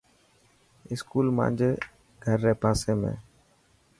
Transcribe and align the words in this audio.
اسڪول 0.91 1.27
مانجي 1.37 1.69
گھر 2.23 2.37
ري 2.45 2.53
پاسي 2.61 2.93
۾. 3.01 3.11